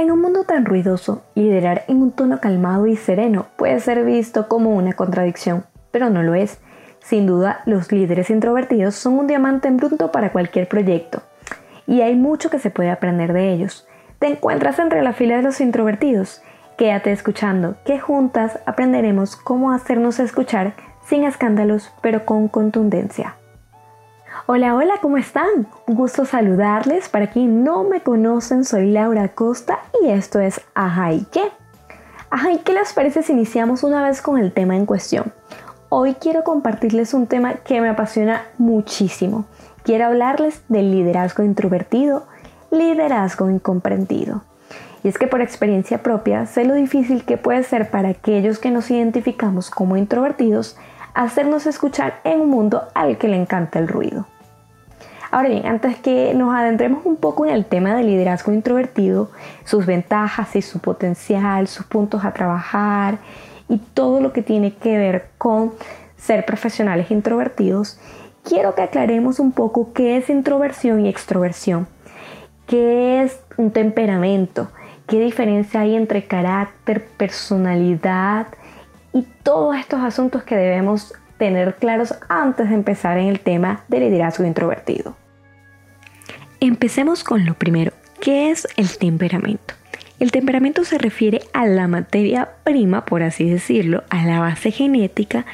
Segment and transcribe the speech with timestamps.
[0.00, 4.48] En un mundo tan ruidoso, liderar en un tono calmado y sereno puede ser visto
[4.48, 6.58] como una contradicción, pero no lo es.
[7.00, 11.20] Sin duda, los líderes introvertidos son un diamante en bruto para cualquier proyecto,
[11.86, 13.86] y hay mucho que se puede aprender de ellos.
[14.18, 16.40] ¿Te encuentras entre la fila de los introvertidos?
[16.78, 20.72] Quédate escuchando, que juntas aprenderemos cómo hacernos escuchar
[21.04, 23.34] sin escándalos, pero con contundencia.
[24.46, 25.68] Hola, hola, ¿cómo están?
[25.86, 27.08] Un gusto saludarles.
[27.08, 31.42] Para quien no me conocen, soy Laura Costa y esto es Ajá y qué.
[32.30, 35.32] Ajá, ¿y qué les parece si iniciamos una vez con el tema en cuestión?
[35.90, 39.44] Hoy quiero compartirles un tema que me apasiona muchísimo.
[39.82, 42.26] Quiero hablarles del liderazgo introvertido,
[42.70, 44.42] liderazgo incomprendido.
[45.04, 48.70] Y es que por experiencia propia sé lo difícil que puede ser para aquellos que
[48.70, 50.76] nos identificamos como introvertidos
[51.14, 54.26] hacernos escuchar en un mundo al que le encanta el ruido.
[55.30, 59.30] Ahora bien, antes que nos adentremos un poco en el tema del liderazgo introvertido,
[59.64, 63.18] sus ventajas y su potencial, sus puntos a trabajar
[63.68, 65.72] y todo lo que tiene que ver con
[66.16, 68.00] ser profesionales introvertidos,
[68.42, 71.86] quiero que aclaremos un poco qué es introversión y extroversión,
[72.66, 74.68] qué es un temperamento,
[75.06, 78.48] qué diferencia hay entre carácter, personalidad
[79.12, 84.00] y todos estos asuntos que debemos tener claros antes de empezar en el tema del
[84.00, 85.16] liderazgo introvertido.
[86.60, 89.74] Empecemos con lo primero, ¿qué es el temperamento?
[90.18, 95.46] El temperamento se refiere a la materia prima, por así decirlo, a la base genética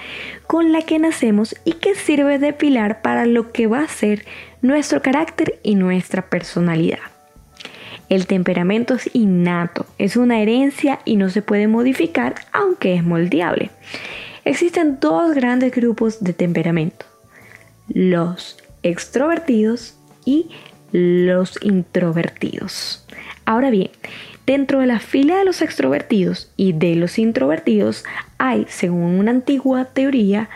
[0.49, 4.25] con la que nacemos y que sirve de pilar para lo que va a ser
[4.63, 7.16] nuestro carácter y nuestra personalidad.
[8.09, 13.71] El temperamento es innato, es una herencia y no se puede modificar aunque es moldeable.
[14.45, 17.05] Existen dos grandes grupos de temperamento,
[17.89, 20.51] los extrovertidos y
[20.93, 23.05] los introvertidos.
[23.45, 23.91] Ahora bien,
[24.47, 28.05] dentro de la fila de los extrovertidos y de los introvertidos
[28.39, 30.49] hay, según una antigua teoría,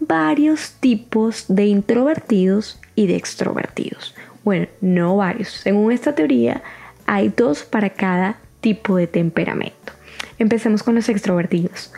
[0.00, 4.14] varios tipos de introvertidos y de extrovertidos.
[4.44, 5.48] Bueno, no varios.
[5.48, 6.62] Según esta teoría,
[7.06, 9.92] hay dos para cada tipo de temperamento.
[10.38, 11.92] Empecemos con los extrovertidos.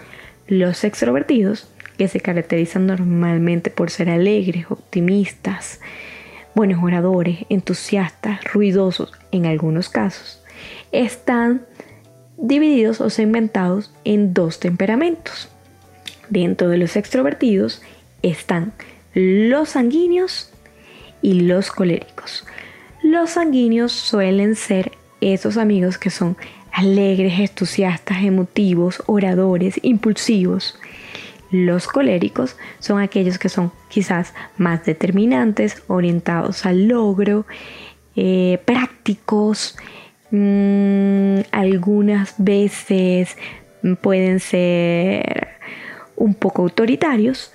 [0.49, 5.81] Los extrovertidos, que se caracterizan normalmente por ser alegres, optimistas,
[6.55, 10.43] buenos oradores, entusiastas, ruidosos en algunos casos,
[10.93, 11.63] están
[12.37, 15.49] divididos o segmentados en dos temperamentos.
[16.29, 17.83] Dentro de los extrovertidos
[18.23, 18.73] están
[19.15, 20.51] los sanguíneos
[21.23, 22.45] y los coléricos.
[23.07, 24.91] Los sanguíneos suelen ser
[25.21, 26.37] esos amigos que son
[26.73, 30.77] alegres, entusiastas, emotivos, oradores, impulsivos.
[31.53, 37.47] Los coléricos son aquellos que son quizás más determinantes, orientados al logro,
[38.17, 39.77] eh, prácticos,
[40.33, 43.37] mm, algunas veces
[44.03, 45.47] pueden ser
[46.17, 47.53] un poco autoritarios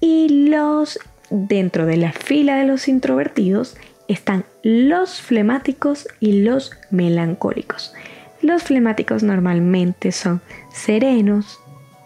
[0.00, 0.98] y los
[1.30, 7.92] dentro de la fila de los introvertidos están los flemáticos y los melancólicos.
[8.40, 10.40] Los flemáticos normalmente son
[10.72, 11.60] serenos,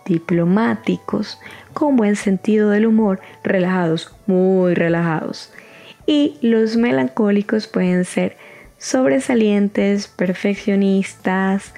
[0.06, 1.38] diplomáticos,
[1.72, 5.52] con buen sentido del humor, relajados, muy relajados.
[6.06, 8.36] Y los melancólicos pueden ser
[8.78, 11.74] sobresalientes, perfeccionistas,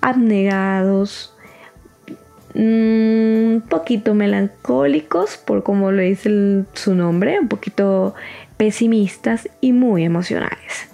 [0.00, 1.34] abnegados,
[2.54, 8.14] un poquito melancólicos, por como lo dice su nombre, un poquito
[8.58, 10.88] pesimistas y muy emocionales.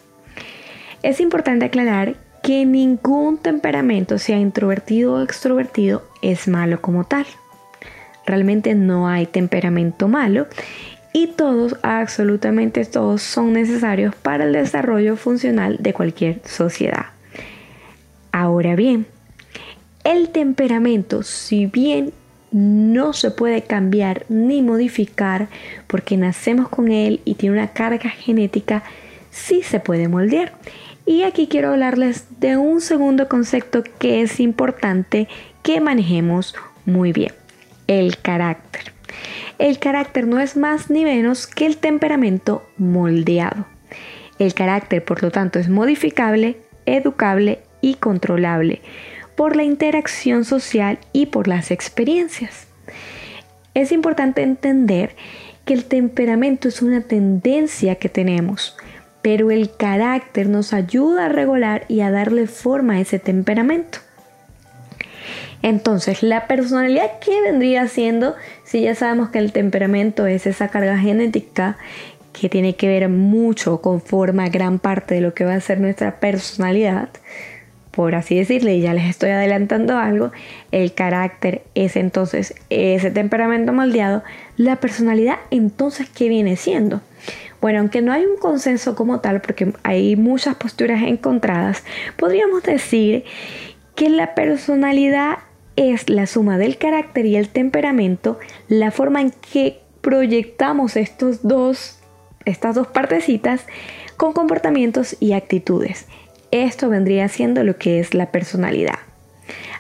[1.03, 7.27] Es importante aclarar que ningún temperamento, sea introvertido o extrovertido, es malo como tal.
[8.27, 10.47] Realmente no hay temperamento malo
[11.13, 17.07] y todos, absolutamente todos, son necesarios para el desarrollo funcional de cualquier sociedad.
[18.31, 19.07] Ahora bien,
[20.05, 22.13] el temperamento, si bien
[22.55, 25.49] no se puede cambiar ni modificar
[25.89, 28.85] porque nacemos con él y tiene una carga genética,
[29.31, 30.53] sí se puede moldear.
[31.05, 35.27] Y aquí quiero hablarles de un segundo concepto que es importante
[35.65, 36.55] que manejemos
[36.87, 37.33] muy bien,
[37.89, 38.93] el carácter.
[39.59, 43.67] El carácter no es más ni menos que el temperamento moldeado.
[44.39, 48.81] El carácter, por lo tanto, es modificable, educable y controlable
[49.35, 52.67] por la interacción social y por las experiencias.
[53.75, 55.17] Es importante entender
[55.65, 58.77] que el temperamento es una tendencia que tenemos,
[59.23, 63.99] pero el carácter nos ayuda a regular y a darle forma a ese temperamento.
[65.63, 68.35] Entonces, la personalidad, ¿qué vendría siendo
[68.65, 71.79] si ya sabemos que el temperamento es esa carga genética
[72.39, 76.21] que tiene que ver mucho, conforma gran parte de lo que va a ser nuestra
[76.21, 77.09] personalidad,
[77.95, 80.33] por así decirle, y ya les estoy adelantando algo,
[80.73, 84.25] el carácter es entonces ese temperamento moldeado,
[84.57, 87.01] la personalidad entonces, ¿qué viene siendo?
[87.61, 91.85] Bueno, aunque no hay un consenso como tal, porque hay muchas posturas encontradas,
[92.17, 93.25] podríamos decir
[93.95, 95.39] que la personalidad
[95.77, 98.39] es la suma del carácter y el temperamento,
[98.69, 102.01] la forma en que proyectamos estos dos,
[102.45, 103.67] estas dos partecitas
[104.17, 106.07] con comportamientos y actitudes.
[106.55, 109.01] Esto vendría siendo lo que es la personalidad.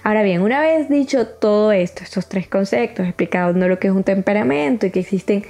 [0.02, 4.02] Ahora bien, una vez dicho todo esto, estos tres conceptos, explicando lo que es un
[4.02, 5.44] temperamento y que existen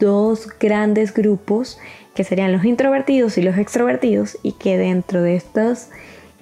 [0.00, 1.78] dos grandes grupos,
[2.14, 5.90] que serían los introvertidos y los extrovertidos, y que dentro de estos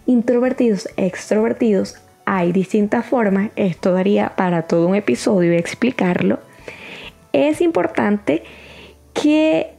[0.06, 6.38] introvertidos, extrovertidos, hay distintas formas, esto daría para todo un episodio explicarlo,
[7.32, 8.44] es importante
[9.14, 9.72] que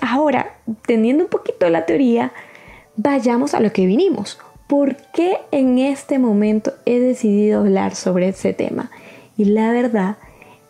[0.00, 0.54] ahora,
[0.86, 2.32] teniendo un poquito la teoría,
[3.02, 4.38] vayamos a lo que vinimos.
[4.66, 8.90] ¿Por qué en este momento he decidido hablar sobre ese tema?
[9.36, 10.16] Y la verdad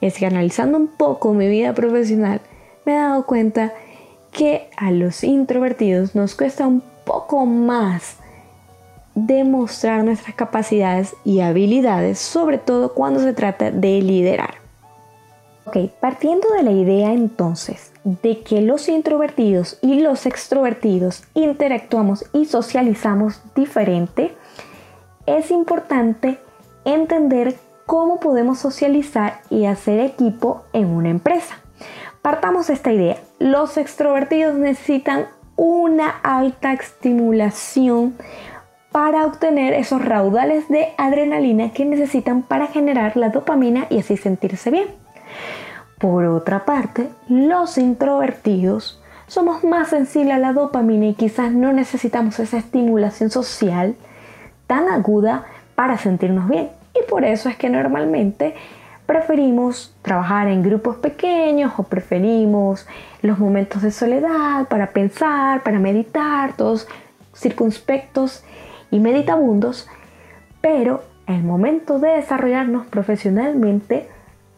[0.00, 2.40] es que analizando un poco mi vida profesional,
[2.86, 3.72] me he dado cuenta
[4.30, 8.16] que a los introvertidos nos cuesta un poco más
[9.16, 14.54] demostrar nuestras capacidades y habilidades, sobre todo cuando se trata de liderar.
[15.66, 22.46] Ok, partiendo de la idea entonces de que los introvertidos y los extrovertidos interactuamos y
[22.46, 24.34] socializamos diferente,
[25.26, 26.38] es importante
[26.84, 27.56] entender
[27.86, 31.56] cómo podemos socializar y hacer equipo en una empresa.
[32.22, 33.16] Partamos esta idea.
[33.38, 35.26] Los extrovertidos necesitan
[35.56, 38.14] una alta estimulación
[38.92, 44.70] para obtener esos raudales de adrenalina que necesitan para generar la dopamina y así sentirse
[44.70, 44.88] bien.
[46.00, 52.40] Por otra parte, los introvertidos somos más sensibles a la dopamina y quizás no necesitamos
[52.40, 53.94] esa estimulación social
[54.66, 55.44] tan aguda
[55.74, 56.70] para sentirnos bien.
[56.94, 58.54] Y por eso es que normalmente
[59.04, 62.86] preferimos trabajar en grupos pequeños o preferimos
[63.20, 66.88] los momentos de soledad para pensar, para meditar, todos
[67.34, 68.42] circunspectos
[68.90, 69.86] y meditabundos,
[70.62, 74.08] pero el momento de desarrollarnos profesionalmente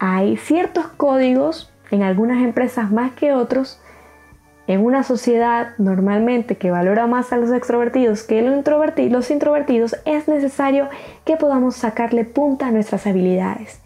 [0.05, 3.81] hay ciertos códigos en algunas empresas más que otros,
[4.67, 10.89] en una sociedad normalmente que valora más a los extrovertidos que los introvertidos, es necesario
[11.25, 13.81] que podamos sacarle punta a nuestras habilidades.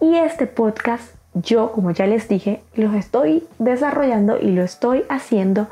[0.00, 5.68] Y este podcast, yo como ya les dije, los estoy desarrollando y lo estoy haciendo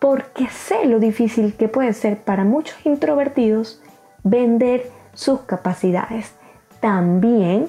[0.00, 3.80] porque sé lo difícil que puede ser para muchos introvertidos
[4.24, 6.34] vender sus capacidades.
[6.80, 7.68] También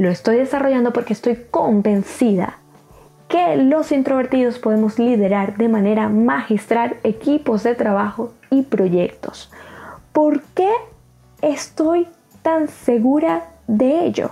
[0.00, 2.56] lo estoy desarrollando porque estoy convencida
[3.28, 9.52] que los introvertidos podemos liderar de manera magistral equipos de trabajo y proyectos.
[10.14, 10.70] ¿Por qué
[11.42, 12.08] estoy
[12.40, 14.30] tan segura de ello?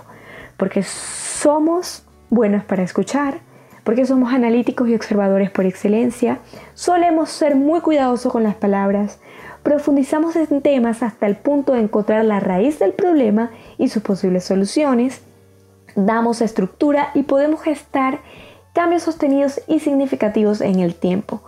[0.57, 3.37] Porque somos buenos para escuchar,
[3.83, 6.39] porque somos analíticos y observadores por excelencia,
[6.73, 9.19] solemos ser muy cuidadosos con las palabras,
[9.61, 14.45] profundizamos en temas hasta el punto de encontrar la raíz del problema y sus posibles
[14.45, 15.21] soluciones,
[15.95, 18.19] damos estructura y podemos gestar
[18.73, 21.41] cambios sostenidos y significativos en el tiempo.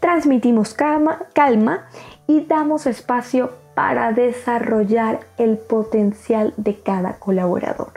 [0.00, 1.86] Transmitimos calma, calma
[2.26, 7.92] y damos espacio para desarrollar el potencial de cada colaborador.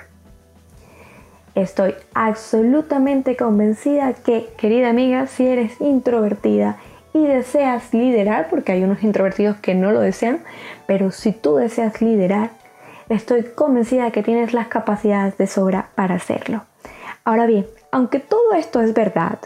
[1.56, 6.78] Estoy absolutamente convencida que, querida amiga, si eres introvertida
[7.14, 10.44] y deseas liderar, porque hay unos introvertidos que no lo desean,
[10.86, 12.52] pero si tú deseas liderar,
[13.10, 16.64] estoy convencida que tienes las capacidades de sobra para hacerlo.
[17.24, 19.40] Ahora bien, aunque todo esto es verdad,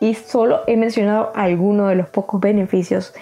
[0.00, 3.14] y solo he mencionado algunos de los pocos beneficios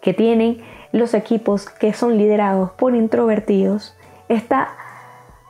[0.00, 0.62] que tienen
[0.92, 3.96] los equipos que son liderados por introvertidos,
[4.28, 4.70] está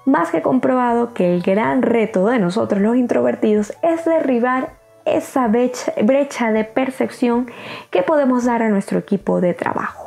[0.04, 4.74] más que comprobado que el gran reto de nosotros los introvertidos es derribar
[5.04, 7.50] esa brecha, de percepción
[7.90, 10.05] que podemos dar a nuestro equipo de trabajo.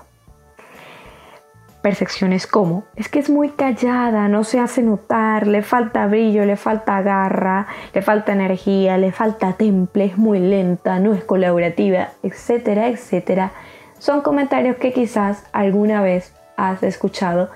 [1.82, 6.58] Percepciones como, es que es muy callada, no se hace notar, le falta brillo, le
[6.58, 12.90] falta garra, le falta energía, le falta temple, es muy lenta, no es colaborativa, etcétera,
[12.90, 13.52] etcétera.
[13.98, 17.50] Son comentarios que quizás alguna vez has escuchado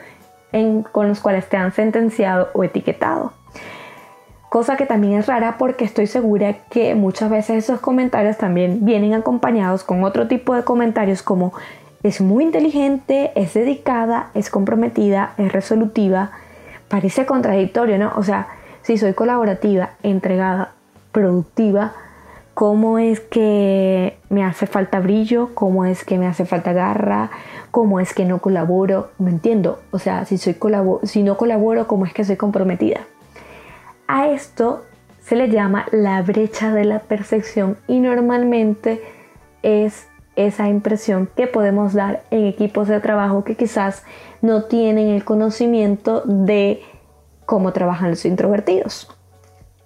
[0.92, 3.34] con los cuales te han sentenciado o etiquetado.
[4.50, 9.15] Cosa que también es rara porque estoy segura que muchas veces esos comentarios también vienen
[9.15, 11.53] acompañados con otro tipo de comentarios como
[12.03, 16.31] es muy inteligente, es dedicada, es comprometida, es resolutiva.
[16.89, 18.12] Parece contradictorio, ¿no?
[18.17, 18.50] O sea,
[18.81, 20.74] si soy colaborativa, entregada,
[21.13, 21.93] productiva,
[22.53, 27.31] cómo es que me hace falta brillo, cómo es que me hace falta garra,
[27.72, 30.57] cómo es que no colaboro, me entiendo, o sea, si, soy
[31.03, 33.01] si no colaboro, cómo es que soy comprometida.
[34.07, 34.83] A esto
[35.22, 39.01] se le llama la brecha de la percepción y normalmente
[39.63, 44.04] es esa impresión que podemos dar en equipos de trabajo que quizás
[44.42, 46.82] no tienen el conocimiento de
[47.46, 49.10] cómo trabajan los introvertidos.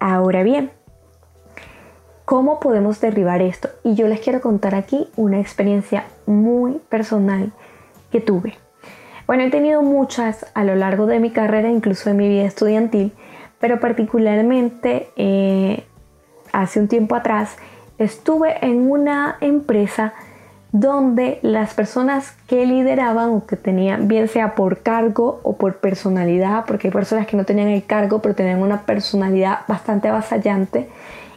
[0.00, 0.70] Ahora bien,
[2.24, 3.68] ¿cómo podemos derribar esto?
[3.84, 7.52] Y yo les quiero contar aquí una experiencia muy personal
[8.10, 8.54] que tuve.
[9.26, 13.12] Bueno, he tenido muchas a lo largo de mi carrera, incluso en mi vida estudiantil,
[13.60, 15.84] pero particularmente eh,
[16.52, 17.56] hace un tiempo atrás
[17.98, 20.14] estuve en una empresa
[20.72, 26.66] donde las personas que lideraban o que tenían, bien sea por cargo o por personalidad,
[26.66, 30.88] porque hay personas que no tenían el cargo, pero tenían una personalidad bastante avasallante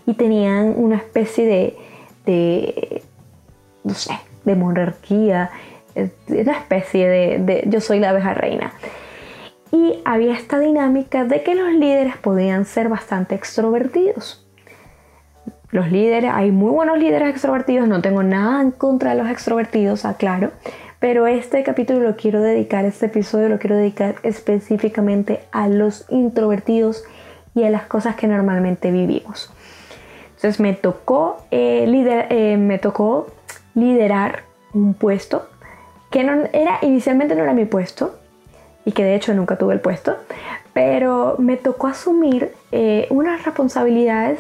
[0.05, 1.77] y tenían una especie de,
[2.25, 3.03] de
[3.83, 5.51] no sé, de monarquía,
[6.27, 8.73] una especie de yo soy la abeja reina.
[9.71, 14.45] Y había esta dinámica de que los líderes podían ser bastante extrovertidos.
[15.71, 20.03] Los líderes, hay muy buenos líderes extrovertidos, no tengo nada en contra de los extrovertidos,
[20.03, 20.51] aclaro,
[20.99, 27.05] pero este capítulo lo quiero dedicar, este episodio lo quiero dedicar específicamente a los introvertidos
[27.55, 29.51] y a las cosas que normalmente vivimos.
[30.35, 31.85] Entonces me tocó, eh,
[32.29, 33.27] eh, me tocó
[33.73, 35.47] liderar un puesto
[36.09, 38.19] que no era, inicialmente no era mi puesto,
[38.83, 40.17] y que de hecho nunca tuve el puesto,
[40.73, 44.39] pero me tocó asumir eh, unas responsabilidades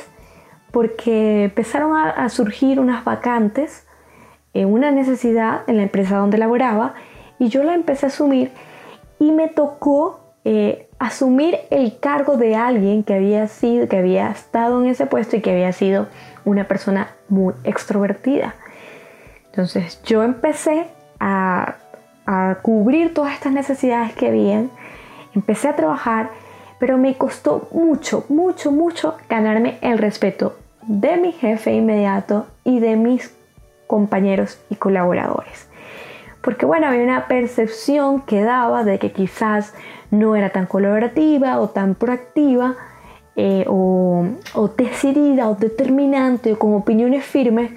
[0.71, 3.85] porque empezaron a, surgir unas vacantes,
[4.53, 6.93] eh, una necesidad en la empresa donde laboraba
[7.39, 8.51] y yo la empecé a asumir
[9.19, 14.81] y me tocó eh, asumir el cargo de alguien que había sido, que había estado
[14.81, 16.07] en ese puesto y que había sido
[16.45, 18.55] una persona muy extrovertida.
[19.47, 20.87] Entonces yo empecé
[21.19, 21.75] a
[22.61, 24.71] cubrir todas estas necesidades que habían.
[25.35, 26.29] Empecé a trabajar,
[26.79, 32.95] pero me costó mucho, mucho, mucho ganarme el respeto de mi jefe inmediato y de
[32.95, 33.35] mis
[33.87, 35.67] compañeros y colaboradores.
[36.41, 39.73] Porque bueno, había una percepción que daba de que quizás
[40.09, 42.75] no era tan colaborativa o tan proactiva
[43.35, 44.25] eh, o,
[44.75, 47.71] decidida o determinante o con opiniones firmes,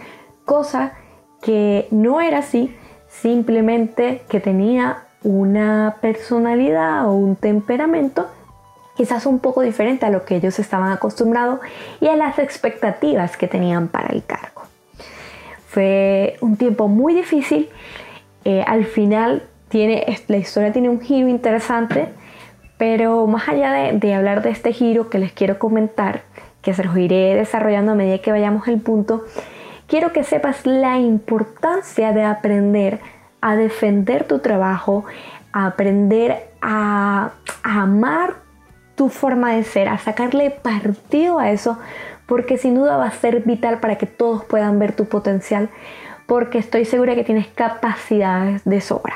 [0.45, 0.95] cosa
[1.43, 2.75] que no era así
[3.09, 8.27] simplemente que tenía una personalidad o un temperamento
[8.97, 11.61] quizás un poco diferente a lo que ellos estaban acostumbrados
[12.01, 14.63] y a las expectativas que tenían para el cargo.
[15.69, 17.69] Fue un tiempo muy difícil,
[18.45, 22.09] eh, al final tiene, la historia tiene un giro interesante,
[22.79, 26.23] pero más allá de, de hablar de este giro que les quiero comentar,
[26.63, 29.25] que se los iré desarrollando a medida que vayamos al punto,
[29.87, 33.01] quiero que sepas la importancia de aprender
[33.41, 35.05] a defender tu trabajo,
[35.53, 37.33] a aprender a,
[37.63, 38.37] amar
[38.95, 41.79] tu forma de ser, a sacarle partido a eso,
[42.27, 45.69] porque sin duda va a ser vital para que todos puedan ver tu potencial,
[46.27, 49.15] porque estoy segura que tienes capacidades de sobra.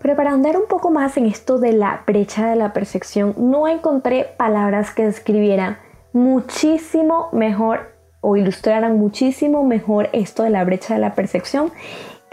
[0.00, 3.68] Pero para ahondar un poco más en esto de la brecha de la percepción, no
[3.68, 5.78] encontré palabras que describieran
[6.12, 11.72] muchísimo mejor o ilustraran muchísimo mejor esto de la brecha de la percepción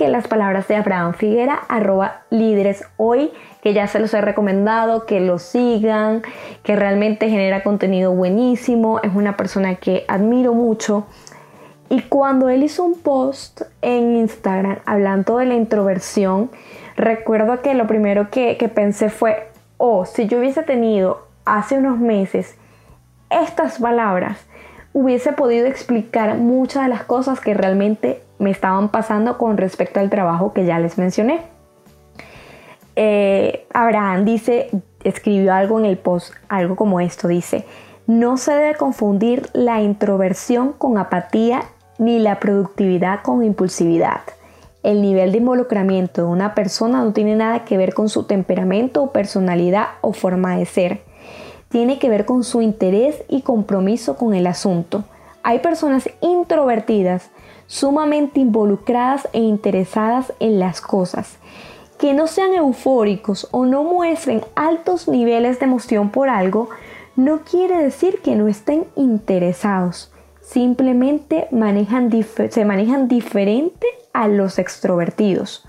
[0.09, 3.31] las palabras de Abraham Figuera, arroba líderes hoy,
[3.61, 6.23] que ya se los he recomendado, que lo sigan,
[6.63, 11.05] que realmente genera contenido buenísimo, es una persona que admiro mucho.
[11.89, 16.49] Y cuando él hizo un post en Instagram hablando de la introversión,
[16.95, 21.99] recuerdo que lo primero que, que pensé fue, oh, si yo hubiese tenido hace unos
[21.99, 22.55] meses
[23.29, 24.45] estas palabras,
[24.93, 30.09] hubiese podido explicar muchas de las cosas que realmente me estaban pasando con respecto al
[30.09, 31.41] trabajo que ya les mencioné.
[32.95, 34.69] Eh, Abraham dice,
[35.03, 37.65] escribió algo en el post, algo como esto, dice,
[38.07, 41.63] no se debe confundir la introversión con apatía
[41.97, 44.21] ni la productividad con impulsividad.
[44.83, 49.03] El nivel de involucramiento de una persona no tiene nada que ver con su temperamento
[49.03, 51.01] o personalidad o forma de ser.
[51.71, 55.05] Tiene que ver con su interés y compromiso con el asunto.
[55.41, 57.31] Hay personas introvertidas
[57.65, 61.37] sumamente involucradas e interesadas en las cosas.
[61.97, 66.69] Que no sean eufóricos o no muestren altos niveles de emoción por algo,
[67.15, 70.11] no quiere decir que no estén interesados.
[70.41, 71.47] Simplemente
[72.49, 75.65] se manejan diferente a los extrovertidos.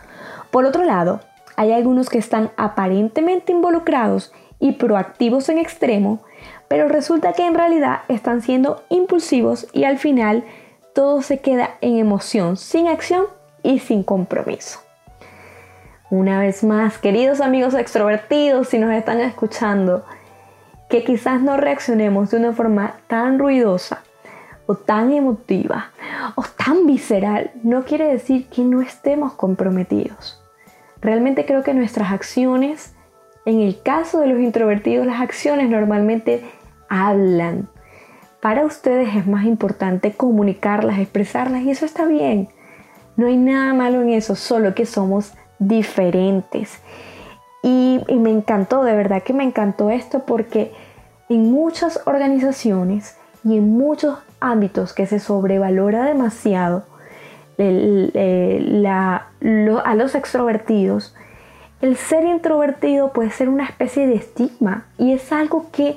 [0.51, 1.21] Por otro lado,
[1.57, 4.33] hay algunos que están aparentemente involucrados
[4.63, 6.23] y proactivos en extremo,
[6.69, 10.45] pero resulta que en realidad están siendo impulsivos y al final
[10.95, 13.27] todo se queda en emoción, sin acción
[13.65, 14.79] y sin compromiso.
[16.11, 20.05] Una vez más, queridos amigos extrovertidos, si nos están escuchando,
[20.89, 24.05] que quizás no reaccionemos de una forma tan ruidosa
[24.67, 25.91] o tan emotiva
[26.37, 30.41] o tan visceral, no quiere decir que no estemos comprometidos.
[31.01, 32.92] Realmente creo que nuestras acciones,
[33.45, 36.43] en el caso de los introvertidos, las acciones normalmente
[36.89, 37.69] hablan.
[38.41, 42.49] Para ustedes es más importante comunicarlas, expresarlas y eso está bien.
[43.17, 46.81] No hay nada malo en eso, solo que somos diferentes.
[47.63, 50.73] Y, me encantó, de verdad que me encantó esto porque
[51.29, 56.85] en muchas organizaciones y en muchos ámbitos que se sobrevalora demasiado
[59.85, 61.15] a los extrovertidos,
[61.83, 65.97] el ser introvertido puede ser una especie de estigma y es algo que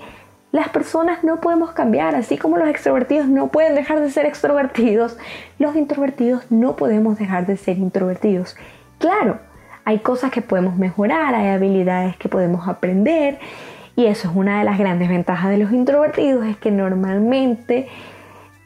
[0.51, 5.17] las personas no podemos cambiar, así como los extrovertidos no pueden dejar de ser extrovertidos,
[5.59, 8.55] los introvertidos no podemos dejar de ser introvertidos.
[8.97, 9.39] Claro,
[9.83, 13.37] hay cosas que podemos mejorar, hay habilidades que podemos aprender
[13.95, 17.89] y eso es una de las grandes ventajas de los introvertidos, es que normalmente,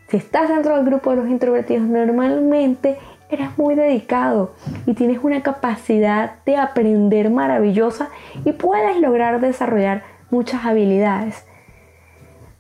[0.08, 2.98] si estás dentro del grupo de los introvertidos, normalmente
[3.30, 4.54] eres muy dedicado
[4.86, 8.10] y tienes una capacidad de aprender maravillosa
[8.44, 11.46] y puedes lograr desarrollar muchas habilidades.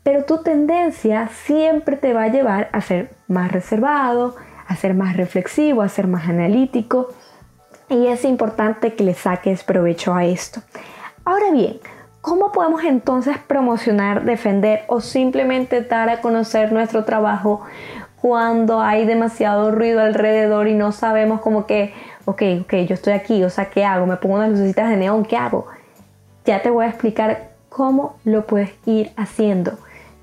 [0.04, 4.36] Pero tu tendencia siempre te va a llevar a ser más reservado,
[4.68, 7.10] a ser más reflexivo, a ser más analítico
[7.90, 10.62] y es importante que le saques provecho a esto.
[11.26, 11.80] Ahora bien,
[12.22, 17.62] ¿Cómo podemos entonces promocionar, defender o simplemente dar a conocer nuestro trabajo
[18.22, 21.94] cuando hay demasiado ruido alrededor y no sabemos como que,
[22.26, 24.06] ok, ok, yo estoy aquí, o sea, ¿qué hago?
[24.06, 25.68] Me pongo unas lucecitas de neón, ¿qué hago?
[26.46, 29.78] Ya te voy a explicar cómo lo puedes ir haciendo.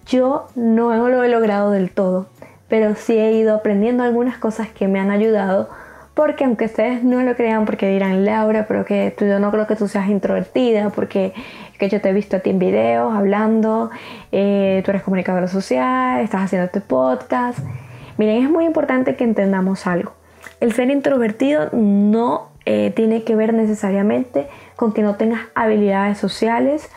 [0.07, 2.26] Yo no lo he logrado del todo,
[2.69, 5.69] pero sí he ido aprendiendo algunas cosas que me han ayudado
[6.17, 9.67] porque aunque ustedes no lo crean, porque dirán, Laura, pero que tú, yo no creo
[9.67, 11.35] que tú seas introvertida, porque
[11.79, 13.91] que yo te he visto a ti en videos hablando,
[14.33, 17.59] eh, tú eres comunicadora social, estás haciendo este podcast.
[18.19, 20.13] Miren, es muy importante que entendamos algo.
[20.61, 26.91] El ser introvertido no eh, tiene que ver necesariamente con que no tengas habilidades sociales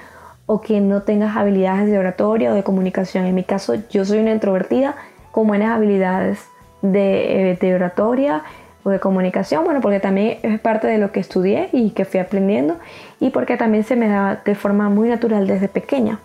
[0.46, 3.26] o que no tengas habilidades de oratoria o de comunicación.
[3.26, 4.96] En mi caso, yo soy una introvertida
[5.32, 6.40] con buenas habilidades
[6.82, 8.44] de, eh, de oratoria,
[8.84, 12.20] o de comunicación, bueno, porque también es parte de lo que estudié y que fui
[12.20, 12.78] aprendiendo
[13.20, 16.20] y porque también se me da de forma muy natural desde pequeña.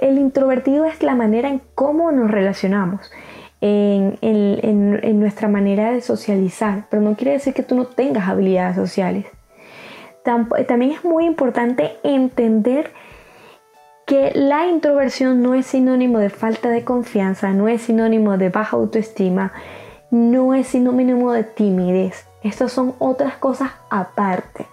[0.00, 3.10] El introvertido es la manera en cómo nos relacionamos,
[3.62, 9.26] en, nuestra manera de socializar, pero no quiere decir que tú no tengas habilidades sociales.
[10.24, 12.92] También es muy importante entender
[14.06, 18.76] que la introversión no es sinónimo de falta de confianza, no es sinónimo de baja
[18.76, 19.52] autoestima,
[20.10, 22.26] no es sinónimo de timidez.
[22.42, 24.66] Estas son otras cosas aparte.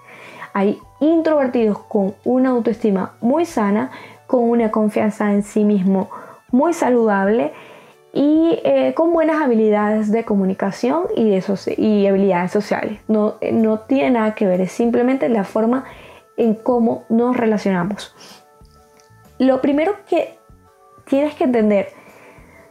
[0.54, 3.91] Hay introvertidos con una autoestima muy sana,
[4.25, 6.10] con una confianza en sí mismo
[6.52, 7.54] muy saludable
[8.13, 12.99] y eh, con buenas habilidades de comunicación y, de y habilidades sociales.
[13.07, 15.85] No, no tiene nada que ver, es simplemente la forma
[16.37, 18.15] en cómo nos relacionamos.
[19.37, 20.37] Lo primero que
[21.05, 21.89] tienes que entender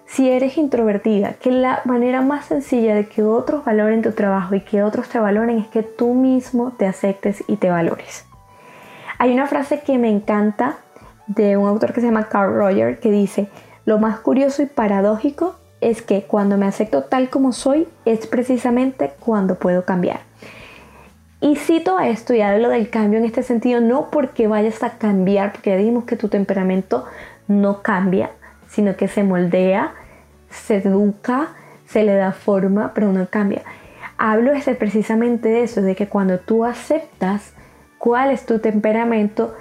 [0.09, 4.63] si eres introvertida, que la manera más sencilla de que otros valoren tu trabajo y
[4.63, 8.27] que otros te valoren es que tú mismo te aceptes y te valores.
[9.19, 10.79] Hay una frase que me encanta
[11.27, 13.49] de un autor que se llama Carl Roger que dice,
[13.89, 19.15] lo más curioso y paradójico es que cuando me acepto tal como soy es precisamente
[19.19, 20.21] cuando puedo cambiar.
[21.41, 24.99] Y cito a esto y hablo del cambio en este sentido, no porque vayas a
[24.99, 27.07] cambiar, porque ya dijimos que tu temperamento
[27.47, 28.33] no cambia,
[28.69, 29.95] sino que se moldea,
[30.51, 31.49] se educa,
[31.87, 33.63] se le da forma, pero no cambia.
[34.19, 37.55] Hablo este, precisamente de eso, de que cuando tú aceptas
[37.97, 39.55] cuál es tu temperamento,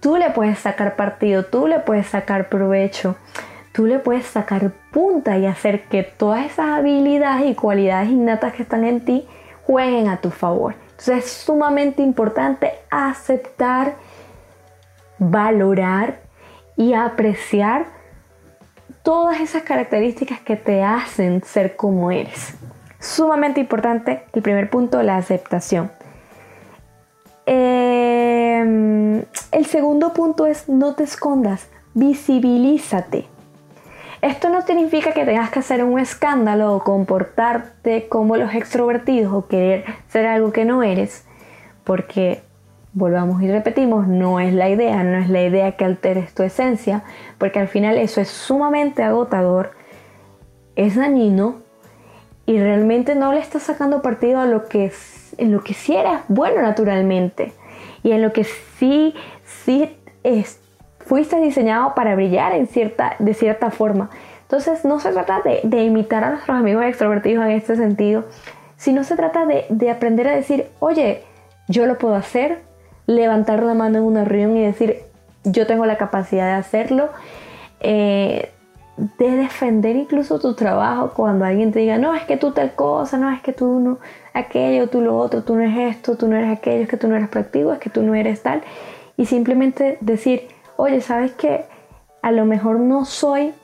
[0.00, 3.16] tú le puedes sacar partido, tú le puedes sacar provecho,
[3.76, 8.62] tú le puedes sacar punta y hacer que todas esas habilidades y cualidades innatas que
[8.62, 9.28] están en ti
[9.66, 10.74] jueguen a tu favor.
[10.92, 13.96] Entonces es sumamente importante aceptar,
[15.18, 16.20] valorar
[16.74, 17.84] y apreciar
[19.02, 22.54] todas esas características que te hacen ser como eres.
[22.98, 25.90] Sumamente importante el primer punto, la aceptación.
[27.44, 33.35] Em, el segundo punto es no te escondas, visibilízate.
[34.26, 39.46] Esto no significa que tengas que hacer un escándalo o comportarte como los extrovertidos o
[39.46, 41.24] querer ser algo que no eres,
[41.84, 42.42] porque
[42.92, 47.04] volvamos y repetimos, no es la idea, no es la idea que alteres tu esencia,
[47.38, 49.70] porque al final eso es sumamente agotador
[50.74, 51.58] es dañino
[52.46, 54.90] y realmente no le estás sacando partido a lo que
[55.38, 57.52] en lo que sí eres bueno naturalmente.
[58.02, 59.96] Y en lo que sí sí
[61.06, 64.10] fuiste diseñado para brillar en cierta, de cierta forma.
[64.42, 68.24] Entonces no se trata de, imitar a nuestros amigos extrovertidos en este sentido,
[68.76, 71.22] sino se trata de, aprender a decir, oye,
[71.68, 72.60] yo lo puedo hacer,
[73.06, 74.98] levantar la mano en una reunión y decir,
[75.44, 77.08] yo tengo la capacidad de hacerlo,
[77.80, 78.50] eh,
[78.96, 83.18] de defender incluso tu trabajo cuando alguien te diga, no, es que tú tal cosa,
[83.18, 83.98] no, es que tú no,
[84.32, 87.06] aquello, tú lo otro, tú no eres esto, tú no eres aquello, es que tú
[87.06, 88.62] no eres proactivo, es que tú no eres tal.
[89.16, 91.66] Y simplemente decir, oye, ¿sabes qué?
[92.22, 93.54] A lo mejor no soy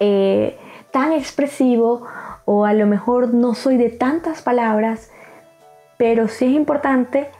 [0.00, 0.58] eh,
[0.90, 2.06] tan expresivo
[2.44, 5.10] o a lo mejor no soy de tantas palabras,
[5.98, 7.30] pero sí es importante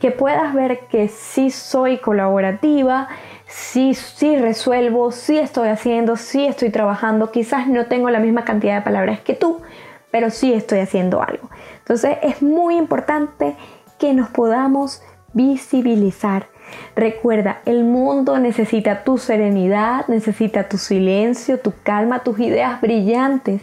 [0.00, 3.08] que puedas ver que sí soy colaborativa,
[3.46, 8.76] sí, sí resuelvo, sí estoy haciendo, sí estoy trabajando, quizás no tengo la misma cantidad
[8.76, 9.62] de palabras que tú,
[10.10, 11.48] pero sí estoy haciendo algo.
[11.78, 13.56] Entonces es muy importante
[13.98, 16.48] que nos podamos visibilizar.
[16.94, 23.62] Recuerda, el mundo necesita tu serenidad, necesita tu silencio, tu calma, tus ideas brillantes.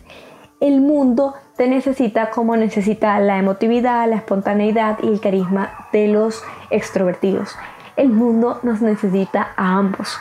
[0.60, 6.44] El mundo te necesita como necesita la emotividad, la espontaneidad y el carisma de los
[6.70, 7.56] extrovertidos.
[7.96, 10.18] El mundo nos necesita a ambos.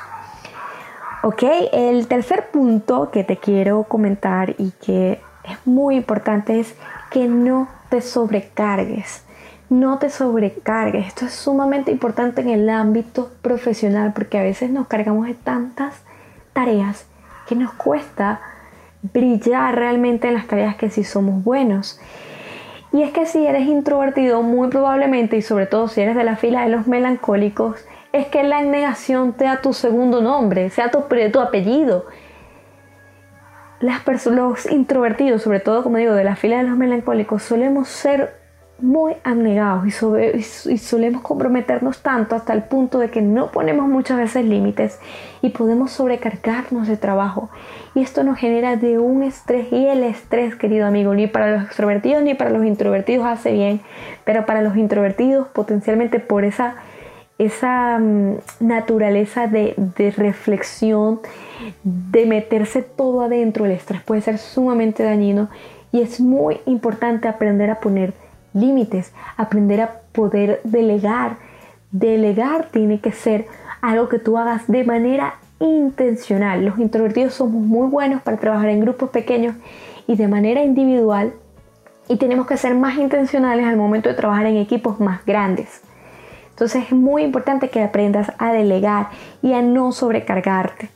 [1.22, 6.74] Ok, el tercer punto que te quiero comentar y que es muy importante es
[7.10, 9.24] que no te sobrecargues
[9.72, 11.06] no te sobrecargues.
[11.06, 16.02] Esto es sumamente importante en el ámbito profesional porque a veces nos cargamos de tantas
[16.52, 17.06] tareas
[17.48, 18.40] que nos cuesta
[19.14, 21.98] brillar realmente en las tareas que sí somos buenos.
[22.92, 26.36] Y es que si eres introvertido, muy probablemente, y sobre todo si eres de la
[26.36, 27.82] fila de los melancólicos,
[28.12, 32.04] es que la negación te da tu segundo nombre, sea tu, tu apellido.
[33.80, 38.41] Las los introvertidos, sobre todo como digo, de la fila de los melancólicos, solemos ser
[38.82, 44.44] muy abnegados y, solemos comprometernos tanto hasta el punto de que no ponemos muchas veces
[44.44, 44.98] límites
[45.40, 47.48] y podemos sobrecargarnos de trabajo.
[47.94, 51.64] Y esto nos genera de un estrés y el estrés, querido amigo, ni para los
[51.64, 53.80] extrovertidos ni para los introvertidos hace bien,
[54.24, 56.74] pero para los introvertidos potencialmente por esa,
[57.38, 61.20] esa mm, naturaleza de, de reflexión,
[61.84, 65.48] de meterse todo adentro, el estrés puede ser sumamente dañino
[65.92, 68.14] y es muy importante aprender a poner
[68.54, 71.36] límites, aprender a poder delegar.
[71.90, 73.46] Delegar tiene que ser
[73.80, 76.64] algo que tú hagas de manera intencional.
[76.64, 79.54] Los introvertidos somos muy buenos para trabajar en grupos pequeños
[80.06, 81.32] y de manera individual
[82.08, 85.82] y tenemos que ser más intencionales al momento de trabajar en equipos más grandes.
[86.50, 89.08] Entonces es muy importante que aprendas a delegar
[89.40, 90.90] y a no sobrecargarte.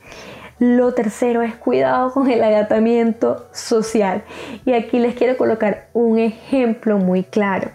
[0.58, 4.22] Lo tercero es cuidado con el agatamiento social.
[4.64, 7.70] Y aquí les quiero colocar un ejemplo muy claro.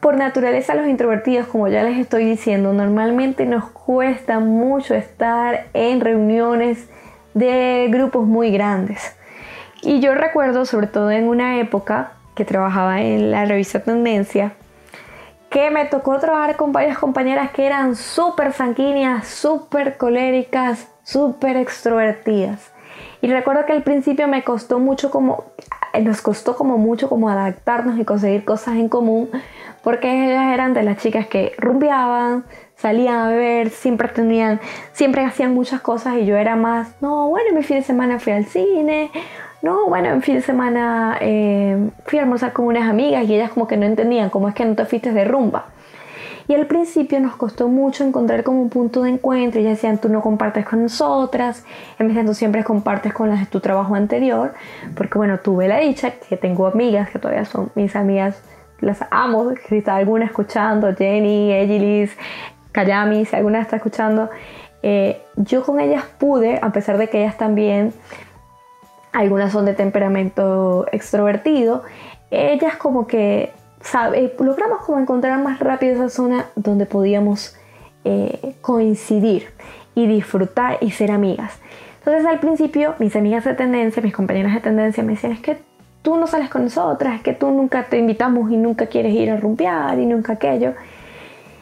[0.00, 6.00] Por naturaleza los introvertidos, como ya les estoy diciendo, normalmente nos cuesta mucho estar en
[6.00, 6.86] reuniones
[7.32, 9.16] de grupos muy grandes.
[9.82, 14.52] Y yo recuerdo, sobre todo en una época que trabajaba en la revista Tendencia,
[15.48, 22.72] que me tocó trabajar con varias compañeras que eran súper sanguíneas, súper coléricas, súper extrovertidas.
[23.22, 25.44] Y recuerdo que al principio me costó mucho como,
[26.02, 29.30] nos costó como mucho como adaptarnos y conseguir cosas en común,
[29.82, 32.44] porque ellas eran de las chicas que rumbeaban,
[32.76, 34.60] salían a beber, siempre tenían,
[34.92, 38.32] siempre hacían muchas cosas y yo era más, no, bueno, mi fin de semana fui
[38.32, 39.10] al cine,
[39.62, 43.50] no, bueno, en fin de semana eh, fui a almorzar con unas amigas y ellas
[43.50, 45.66] como que no entendían cómo es que no te fuiste de rumba.
[46.48, 49.60] Y al principio nos costó mucho encontrar como un punto de encuentro.
[49.60, 51.64] Ya decían, tú no compartes con nosotras,
[51.98, 54.54] en vez de tú siempre compartes con las de tu trabajo anterior.
[54.94, 58.40] Porque bueno, tuve la dicha que tengo amigas que todavía son mis amigas,
[58.80, 59.54] las amo.
[59.68, 62.16] Si está alguna escuchando, Jenny, Egilis,
[62.70, 64.30] Kayami, si alguna está escuchando,
[64.82, 67.92] eh, yo con ellas pude, a pesar de que ellas también,
[69.12, 71.82] algunas son de temperamento extrovertido,
[72.30, 77.56] ellas como que sabe, logramos como encontrar más rápido esa zona donde podíamos
[78.04, 79.48] eh, coincidir
[79.94, 81.52] y disfrutar y ser amigas.
[81.98, 85.58] Entonces al principio mis amigas de tendencia, mis compañeras de tendencia me decían es que
[86.02, 89.30] tú no sales con nosotras, es que tú nunca te invitamos y nunca quieres ir
[89.30, 90.74] a rumpear y nunca aquello.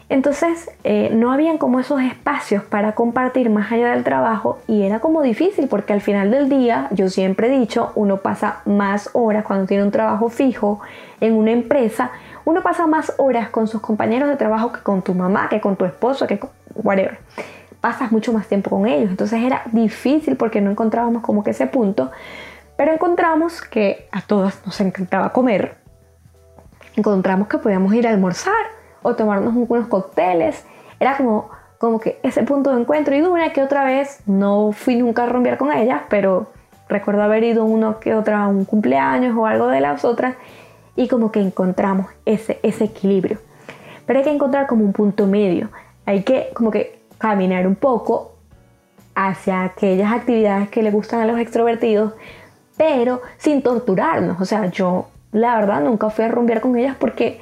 [0.07, 4.99] Entonces eh, no habían como esos espacios para compartir más allá del trabajo y era
[4.99, 9.43] como difícil porque al final del día, yo siempre he dicho, uno pasa más horas
[9.45, 10.79] cuando tiene un trabajo fijo
[11.21, 12.11] en una empresa,
[12.45, 15.75] uno pasa más horas con sus compañeros de trabajo que con tu mamá, que con
[15.75, 17.17] tu esposo, que con whatever.
[17.81, 19.09] Pasas mucho más tiempo con ellos.
[19.09, 22.11] Entonces era difícil porque no encontrábamos como que ese punto.
[22.77, 25.77] Pero encontramos que a todas nos encantaba comer.
[26.95, 28.74] Encontramos que podíamos ir a almorzar
[29.05, 30.65] o tomarnos unos cócteles.
[30.99, 33.15] Era como, como que ese punto de encuentro.
[33.15, 36.47] Y de una que otra vez, no fui nunca a romper con ellas, pero
[36.89, 40.35] recuerdo haber ido uno que otra a un cumpleaños o algo de las otras.
[40.95, 43.37] Y como que encontramos ese, ese equilibrio.
[44.07, 45.69] Pero hay que encontrar como un punto medio.
[46.07, 48.31] Hay que como que caminar un poco
[49.13, 52.13] hacia aquellas actividades que le gustan a los extrovertidos,
[52.75, 54.41] pero sin torturarnos.
[54.41, 57.39] O sea, yo la verdad nunca fui a rumbear con ellas porque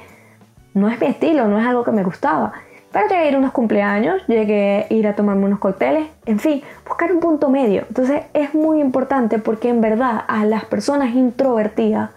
[0.74, 2.52] no es mi estilo, no es algo que me gustaba.
[2.92, 6.38] Pero llegué a ir a unos cumpleaños, llegué a ir a tomarme unos cócteles, en
[6.38, 7.84] fin, buscar un punto medio.
[7.88, 12.10] Entonces es muy importante porque en verdad a las personas introvertidas,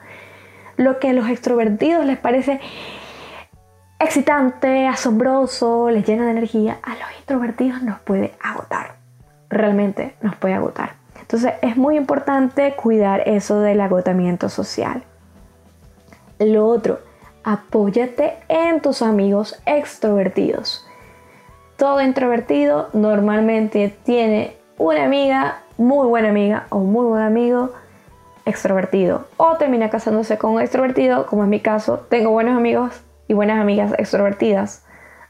[0.76, 2.60] lo que a los extrovertidos les parece
[4.00, 8.98] excitante, asombroso, les llena de energía, a los introvertidos nos puede agotar.
[9.50, 10.94] Realmente nos puede agotar.
[11.20, 15.04] Entonces es muy importante cuidar eso del agotamiento social.
[16.38, 17.00] Lo otro,
[17.48, 20.86] apóyate en tus amigos extrovertidos.
[21.78, 27.72] Todo introvertido normalmente tiene una amiga, muy buena amiga o muy buen amigo
[28.46, 29.28] extrovertido.
[29.38, 32.06] O termina casándose con un extrovertido, como es mi caso.
[32.10, 34.86] Tengo buenos amigos y buenas amigas extrovertidas.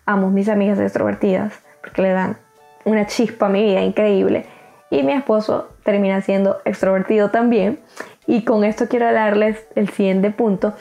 [0.08, 2.38] Amo mis amigas extrovertidas porque le dan
[2.84, 4.48] una chispa a mi vida increíble.
[4.90, 7.80] Y mi esposo termina siendo extrovertido también.
[8.26, 10.74] Y con esto quiero darles el siguiente punto.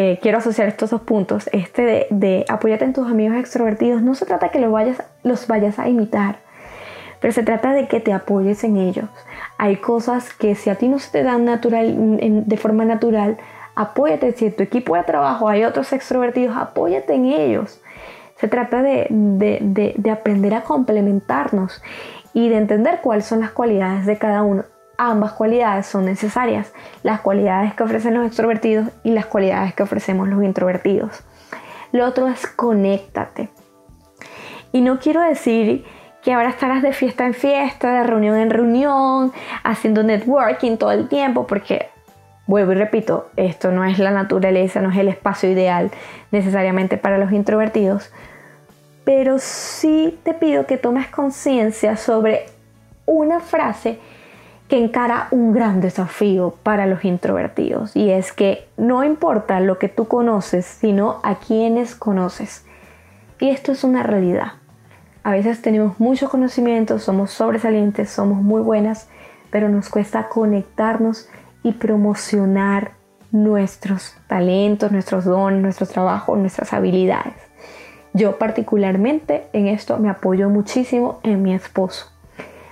[0.00, 1.50] Eh, quiero asociar estos dos puntos.
[1.50, 4.00] Este de, de apóyate en tus amigos extrovertidos.
[4.00, 6.36] No se trata que los vayas, a imitar,
[7.18, 9.06] pero se trata de que te apoyes en ellos.
[9.56, 11.96] Hay cosas que si a ti no se te dan natural,
[12.46, 13.38] de forma natural,
[13.74, 14.30] apóyate.
[14.34, 17.82] Si en tu equipo de trabajo hay otros extrovertidos, apóyate en ellos.
[18.36, 21.82] Se trata de, aprender a complementarnos
[22.32, 24.62] y de entender cuáles son las cualidades de cada uno.
[24.98, 30.28] Ambas cualidades son necesarias, las cualidades que ofrecen los extrovertidos y las cualidades que ofrecemos
[30.28, 31.22] los introvertidos.
[31.92, 33.48] Lo otro es conéctate.
[34.72, 35.86] Y no quiero decir
[36.22, 39.32] que ahora estarás de fiesta en fiesta, de reunión en reunión,
[39.62, 41.88] haciendo networking todo el tiempo, porque
[42.48, 45.90] Vuelvo y repito, esto no es la naturaleza, no es el espacio ideal
[46.30, 48.10] necesariamente para los introvertidos,
[49.04, 52.46] pero sí te pido que tomes conciencia sobre
[53.04, 53.98] una frase
[54.68, 59.88] que encara un gran desafío para los introvertidos y es que no importa lo que
[59.88, 62.64] tú conoces, sino a quienes conoces.
[63.40, 64.52] Y esto es una realidad.
[65.22, 69.08] A veces tenemos mucho conocimiento, somos sobresalientes, somos muy buenas,
[69.50, 71.28] pero nos cuesta conectarnos
[71.62, 72.92] y promocionar
[73.30, 77.34] nuestros talentos, nuestros dones, nuestros trabajos, nuestras habilidades.
[78.12, 82.10] Yo particularmente en esto me apoyo muchísimo en mi esposo.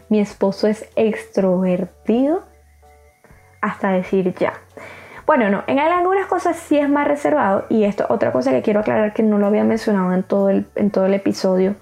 [0.09, 2.43] Mi esposo es extrovertido
[3.61, 4.55] hasta decir ya.
[5.27, 8.81] Bueno, no, en algunas cosas sí es más reservado y esto, otra cosa que quiero
[8.81, 11.75] aclarar que no lo había mencionado en todo el, en todo el episodio,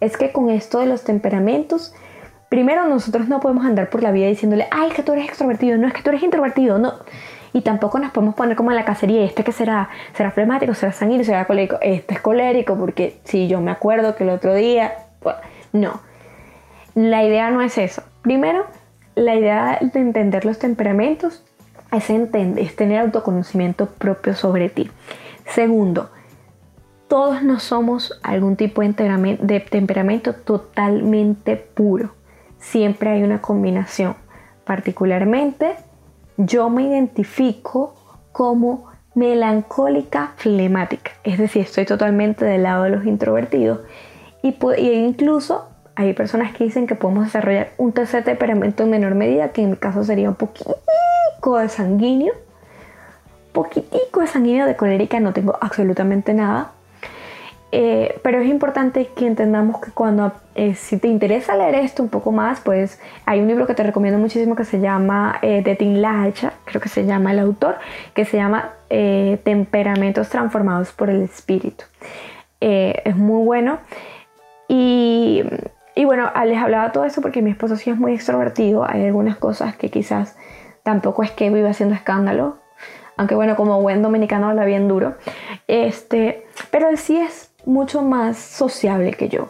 [0.00, 1.94] es que con esto de los temperamentos,
[2.48, 5.76] primero nosotros no podemos andar por la vida diciéndole, ay, es que tú eres extrovertido,
[5.76, 6.94] no es que tú eres introvertido, no.
[7.52, 10.92] Y tampoco nos podemos poner como en la cacería, este que será, será flemático, será
[10.92, 14.94] sanguíneo, será colérico, este es colérico, porque si yo me acuerdo que el otro día,
[15.72, 16.07] no.
[17.06, 18.02] La idea no es eso.
[18.22, 18.66] Primero,
[19.14, 21.44] la idea de entender los temperamentos
[21.92, 24.90] es, entender, es tener autoconocimiento propio sobre ti.
[25.46, 26.10] Segundo,
[27.06, 32.18] todos no somos algún tipo de temperamento totalmente puro
[32.58, 34.16] siempre hay una combinación.
[34.64, 35.74] Particularmente,
[36.36, 37.94] yo me identifico
[38.32, 43.80] como melancólica flemática, es decir, estoy totalmente del lado de los introvertidos
[44.42, 49.48] y, incluso hay personas que dicen que podemos desarrollar un tercer temperamento en menor medida,
[49.48, 52.34] que en mi caso sería un poquitico de sanguíneo,
[53.52, 56.70] poquitico de sanguíneo de colérica, no tengo absolutamente nada,
[57.72, 62.10] eh, pero es importante que entendamos que cuando, eh, si te interesa leer esto un
[62.10, 65.74] poco más, pues hay un libro que te recomiendo muchísimo que se llama eh, de
[65.74, 67.76] Tim Lacha, creo que se llama el autor,
[68.14, 71.84] que se llama eh, Temperamentos transformados por el espíritu.
[72.60, 73.80] es muy bueno.
[74.68, 75.42] Y,
[75.98, 78.88] y bueno, les hablaba todo eso porque mi esposo sí es muy extrovertido.
[78.88, 80.36] Hay algunas cosas que quizás
[80.84, 82.58] tampoco es que viva haciendo escándalo.
[83.16, 85.16] Aunque bueno, como buen dominicano habla bien duro.
[85.66, 89.48] Este, pero él sí es mucho más sociable que yo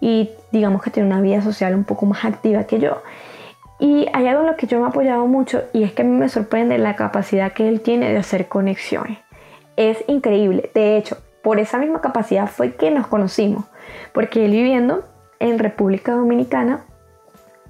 [0.00, 3.02] y digamos que tiene una vida social un poco más activa que yo.
[3.80, 6.04] Y hay algo en lo que yo me he apoyado mucho y es que a
[6.04, 9.18] mí me sorprende la capacidad que él tiene de hacer conexiones.
[9.74, 10.70] Es increíble.
[10.72, 13.64] De hecho, por esa misma capacidad fue que nos conocimos.
[14.12, 15.09] Porque él viviendo
[15.40, 16.84] en República Dominicana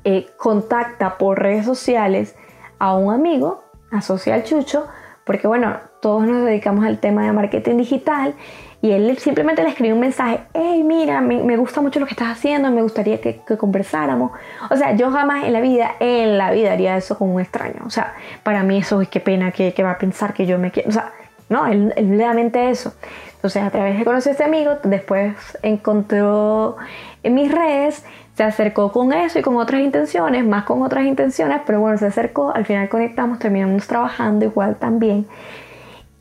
[0.04, 2.36] eh, contacta por redes sociales
[2.78, 4.86] a un amigo, a Social Chucho,
[5.24, 8.34] porque bueno, todos nos dedicamos al tema de marketing digital
[8.82, 12.28] y él simplemente le escribió un mensaje, hey, mira, me, gusta mucho lo que estás
[12.28, 14.32] haciendo, me gustaría que, conversáramos.
[14.70, 17.82] O sea, yo jamás en la vida, en la vida haría eso con un extraño.
[17.84, 20.70] O sea, para mí eso es qué pena que, va a pensar que yo me
[20.70, 20.88] quiero.
[20.88, 21.12] O sea,
[21.50, 22.94] no, él, él eso.
[23.34, 26.76] Entonces, a través de conocer a este amigo, después encontró
[27.22, 28.04] en mis redes,
[28.34, 32.06] se acercó con eso y con otras intenciones, más con otras intenciones, pero bueno, se
[32.06, 35.26] acercó, al final conectamos, terminamos trabajando igual también.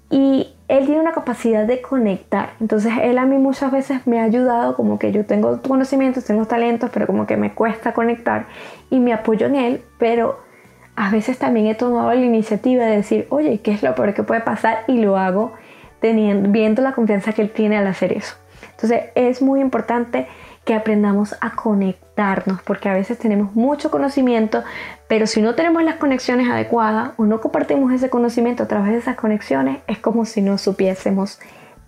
[0.09, 2.51] Y él tiene una capacidad de conectar.
[2.59, 6.45] Entonces él a mí muchas veces me ha ayudado, como que yo tengo conocimientos, tengo
[6.45, 8.47] talentos, pero como que me cuesta conectar
[8.89, 10.39] y me apoyo en él, pero
[10.95, 14.23] a veces también he tomado la iniciativa de decir, oye, ¿qué es lo peor que
[14.23, 14.79] puede pasar?
[14.87, 15.53] Y lo hago
[16.01, 18.35] teniendo, viendo la confianza que él tiene al hacer eso.
[18.71, 20.27] Entonces es muy importante
[20.69, 24.63] que aprendamos a conectarnos, porque a veces tenemos mucho conocimiento,
[25.07, 28.99] pero si no tenemos las conexiones adecuadas o no compartimos ese conocimiento a través de
[28.99, 31.39] esas conexiones, es como si no supiésemos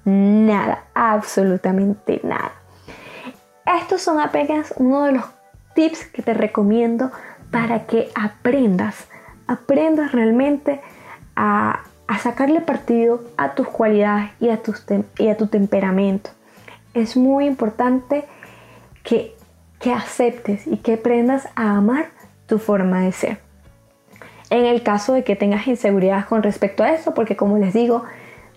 [0.03, 2.53] nada, absolutamente nada.
[3.79, 5.25] Estos son apenas uno de los
[5.75, 7.11] tips que te recomiendo
[7.51, 8.95] para que aprendas,
[9.45, 10.81] aprendas realmente
[11.35, 11.83] a,
[12.19, 14.59] sacarle partido a tus cualidades y a,
[15.19, 16.31] y a tu temperamento.
[16.95, 18.25] Es muy importante
[19.03, 19.35] que,
[19.93, 22.09] aceptes y que aprendas a amar
[22.45, 23.39] tu forma de ser.
[24.49, 28.03] En el caso de que tengas inseguridad con respecto a eso, porque como les digo,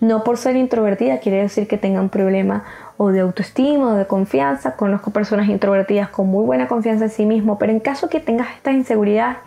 [0.01, 2.63] no por ser introvertida quiere decir que tengan problema
[2.97, 4.75] o de autoestima o de confianza.
[4.75, 8.49] Conozco personas introvertidas con muy buena confianza en sí mismo, pero en caso que tengas
[8.55, 9.37] esta inseguridad,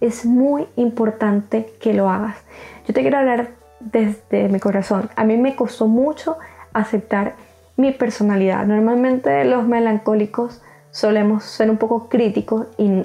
[0.00, 2.38] es muy importante que lo hagas.
[2.86, 5.10] Yo te quiero hablar desde mi corazón.
[5.16, 6.38] A mí me costó mucho
[6.72, 7.34] aceptar
[7.80, 8.66] mi personalidad.
[8.66, 13.02] Normalmente los melancólicos solemos ser un poco críticos y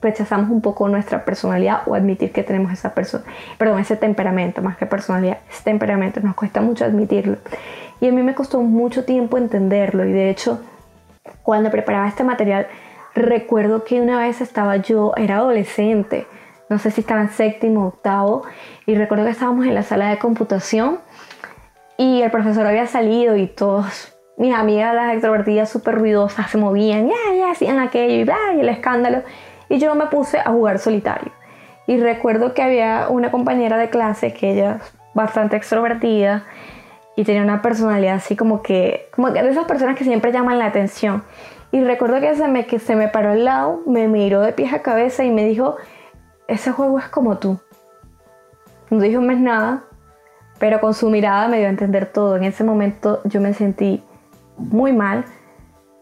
[0.00, 3.24] rechazamos un poco nuestra personalidad o admitir que tenemos esa persona,
[3.56, 7.38] perdón, ese temperamento, más que personalidad, ese temperamento, nos cuesta mucho admitirlo.
[8.00, 10.60] Y a mí me costó mucho tiempo entenderlo y de hecho,
[11.42, 12.66] cuando preparaba este material,
[13.14, 16.26] recuerdo que una vez estaba yo, era adolescente,
[16.68, 18.42] no sé si estaba en séptimo o octavo,
[18.86, 20.98] y recuerdo que estábamos en la sala de computación
[21.96, 27.08] y el profesor había salido y todos mis amigas, las extrovertidas súper ruidosas, se movían,
[27.08, 29.22] ya, ya, hacían aquello y bla, y el escándalo.
[29.68, 31.30] Y yo me puse a jugar solitario.
[31.86, 36.44] Y recuerdo que había una compañera de clase que ella es bastante extrovertida
[37.16, 40.66] y tenía una personalidad así como que, como de esas personas que siempre llaman la
[40.66, 41.22] atención.
[41.70, 44.72] Y recuerdo que se me, que se me paró al lado, me miró de pies
[44.72, 45.76] a cabeza y me dijo,
[46.48, 47.58] ese juego es como tú.
[48.90, 49.84] No dijo más nada,
[50.62, 52.36] pero con su mirada me dio a entender todo.
[52.36, 54.00] En ese momento yo me sentí
[54.56, 55.24] muy mal.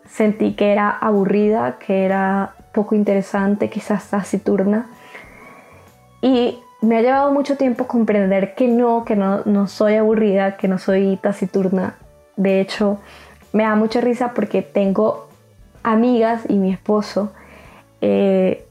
[0.05, 4.91] Sentí que era aburrida, que era poco interesante, quizás taciturna.
[6.21, 10.69] Y me ha llevado mucho tiempo comprender que no, que no, no soy aburrida, que
[10.69, 11.95] no soy taciturna.
[12.37, 12.99] De hecho,
[13.55, 15.31] me da mucha risa porque tengo
[15.83, 17.33] amigas y mi esposo.
[18.03, 18.67] Eh,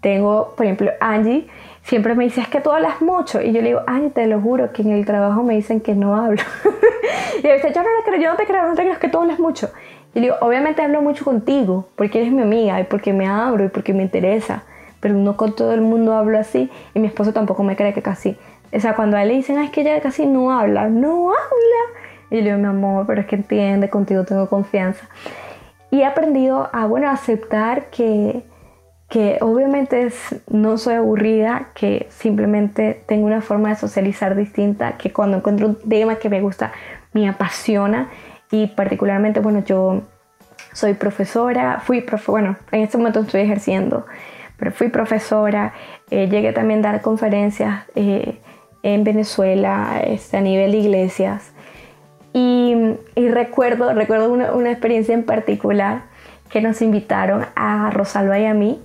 [0.00, 1.46] tengo, por ejemplo, Angie,
[1.82, 3.40] siempre me dice, es que tú hablas mucho.
[3.40, 5.94] Y yo le digo, ay, te lo juro, que en el trabajo me dicen que
[5.94, 6.42] no hablo.
[7.42, 9.08] y me dice, yo no, creo, yo no te creo, no te creo, es que
[9.08, 9.70] tú hablas mucho.
[10.14, 13.64] Y le digo, obviamente hablo mucho contigo, porque eres mi amiga y porque me abro
[13.64, 14.64] y porque me interesa.
[15.00, 16.70] Pero no con todo el mundo hablo así.
[16.94, 18.36] Y mi esposo tampoco me cree que casi.
[18.72, 22.00] O sea, cuando a él le dicen, es que ella casi no habla, no habla.
[22.30, 25.08] Y yo le digo, mi amor, pero es que entiende, contigo tengo confianza.
[25.90, 28.44] Y he aprendido a, bueno, aceptar que,
[29.10, 30.08] que obviamente
[30.48, 35.74] no soy aburrida, que simplemente tengo una forma de socializar distinta, que cuando encuentro un
[35.76, 36.72] tema que me gusta,
[37.12, 38.08] me apasiona.
[38.52, 40.02] Y particularmente, bueno, yo
[40.72, 44.06] soy profesora, fui profe bueno, en este momento estoy ejerciendo,
[44.56, 45.74] pero fui profesora,
[46.10, 48.38] eh, llegué también a dar conferencias eh,
[48.84, 51.52] en Venezuela este, a nivel de iglesias.
[52.32, 52.76] Y,
[53.16, 56.02] recuerdo, recuerdo una, una experiencia en particular
[56.48, 58.80] que nos invitaron a Rosalba y a mí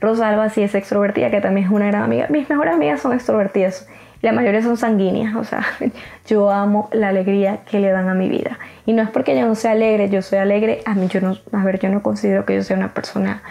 [0.00, 2.26] Rosalba sí es extrovertida, que también es una gran amiga.
[2.30, 3.86] Mis mejores amigas son extrovertidas.
[4.22, 5.64] La mayoría son sanguíneas, o sea,
[6.26, 8.58] yo amo la alegría que le dan a mi vida.
[8.86, 10.80] Y no es porque yo no sea alegre, yo soy alegre.
[10.84, 13.42] A mí yo no, a ver, yo no considero que yo sea una persona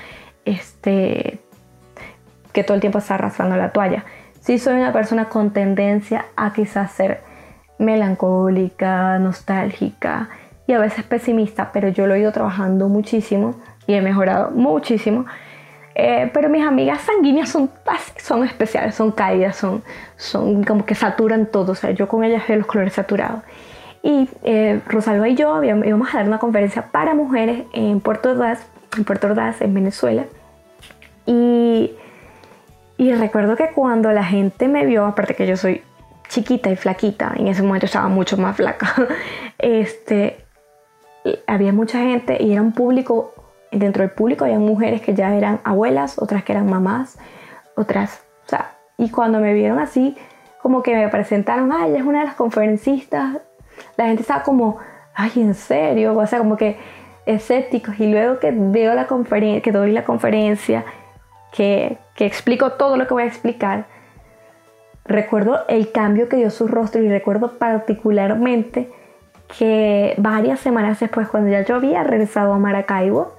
[0.46, 1.40] este,
[2.52, 4.06] que todo el tiempo está arrastrando la toalla.
[4.42, 7.22] Sí soy una persona con tendencia a quizás ser
[7.78, 10.30] melancólica, nostálgica
[10.68, 13.56] y a veces pesimista, pero yo lo he ido trabajando muchísimo
[13.88, 15.26] y he mejorado muchísimo
[16.00, 17.70] eh, pero mis amigas sanguíneas son,
[18.18, 19.84] son especiales, son cálidas, son,
[20.16, 21.74] son como que saturan todo.
[21.74, 23.42] O sea, yo con ellas veo los colores saturados.
[24.02, 28.66] Y eh, Rosalba y yo íbamos a dar una conferencia para mujeres en Puerto Ordaz,
[28.98, 30.26] en Puerto Ordaz, en Venezuela.
[31.26, 31.92] Y,
[32.98, 35.84] Y recuerdo que cuando la gente me vio, aparte que yo soy
[36.30, 38.94] chiquita y flaquita, en ese momento estaba mucho más flaca,
[39.58, 40.38] este,
[41.48, 43.34] había mucha gente y era un público,
[43.72, 47.18] dentro del público había mujeres que ya eran abuelas, otras que eran mamás,
[47.76, 50.18] otras, o sea, y cuando me vieron así,
[50.62, 53.38] como que me presentaron, ay, ella es una de las conferencistas,
[53.98, 54.78] la gente estaba como,
[55.14, 56.78] ay, en serio, o sea, como que
[57.26, 58.00] escépticos.
[58.00, 60.84] Y luego que veo la conferencia, que doy la conferencia,
[61.52, 63.86] que, que explico todo lo que voy a explicar,
[65.06, 68.92] recuerdo el cambio que dio su rostro y recuerdo particularmente
[69.58, 73.34] que varias semanas después, cuando ya yo había regresado a Maracaibo,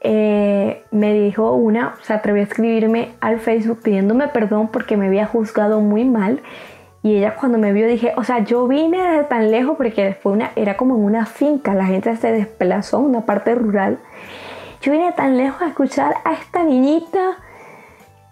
[0.00, 5.26] eh, me dijo una, se atrevió a escribirme al Facebook pidiéndome perdón porque me había
[5.26, 6.40] juzgado muy mal.
[7.02, 10.34] Y ella cuando me vio dije, o sea, yo vine desde tan lejos porque después
[10.34, 13.98] una, era como en una finca, la gente se desplazó en una parte rural.
[14.82, 17.36] Yo vine tan lejos a escuchar a esta niñita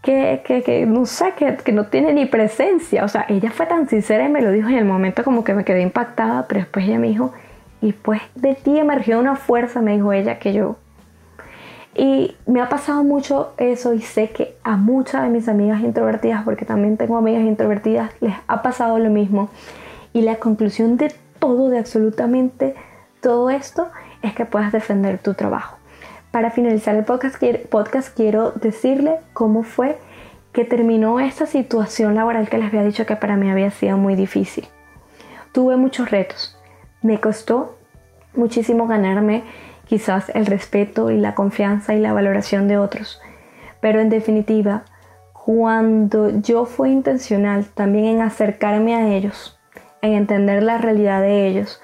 [0.02, 3.04] que, que, que no sé, que, que, no tiene ni presencia.
[3.04, 5.54] O sea, ella fue tan sincera y me lo dijo en el momento como que
[5.54, 7.32] me quedé impactada, pero después ella me dijo,
[7.80, 10.76] y pues de ti emergió una fuerza, me dijo ella, que yo
[11.94, 16.42] y me ha pasado mucho eso y sé que a muchas de mis amigas introvertidas,
[16.44, 19.48] porque también tengo amigas introvertidas, les ha pasado lo mismo.
[20.12, 22.74] Y la conclusión de todo, de absolutamente
[23.20, 23.88] todo esto,
[24.22, 25.76] es que puedas defender tu trabajo.
[26.30, 27.36] Para finalizar el podcast,
[28.16, 29.96] quiero decirle cómo fue
[30.52, 34.16] que terminó esta situación laboral que les había dicho que para mí había sido muy
[34.16, 34.66] difícil.
[35.52, 36.56] Tuve muchos retos.
[37.02, 37.76] Me costó
[38.34, 39.44] muchísimo ganarme
[39.86, 43.20] quizás el respeto y la confianza y la valoración de otros.
[43.80, 44.84] Pero en definitiva,
[45.32, 49.58] cuando yo fui intencional también en acercarme a ellos,
[50.00, 51.80] en entender la realidad de ellos,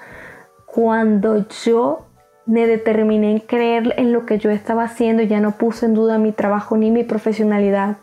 [0.65, 2.05] cuando yo
[2.45, 6.17] me determiné en creer en lo que yo estaba haciendo, ya no puse en duda
[6.17, 7.97] mi trabajo ni mi profesionalidad.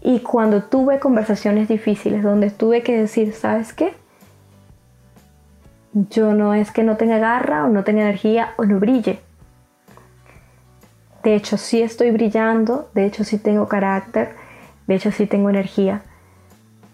[0.00, 3.94] Y cuando tuve conversaciones difíciles donde tuve que decir, ¿sabes qué?
[5.94, 9.20] Yo no es que no tenga garra o no tenga energía o no brille.
[11.22, 14.34] De hecho, sí estoy brillando, de hecho sí tengo carácter,
[14.86, 16.02] de hecho sí tengo energía,